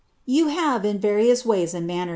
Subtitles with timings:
[0.35, 2.09] "You hnve, in various ways nnd manucr?.